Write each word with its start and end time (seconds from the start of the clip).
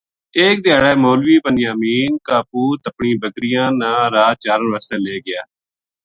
ایک 0.39 0.55
دھیاڑے 0.65 0.93
مولوی 1.03 1.37
بنیامین 1.45 2.13
کا 2.27 2.37
پُوت 2.49 2.81
اپنی 2.89 3.11
بکریاں 3.21 3.67
نا 3.81 3.91
رات 4.15 4.35
چارن 4.43 4.65
واسطے 4.73 4.97
لے 5.05 5.15
گیا 5.25 5.41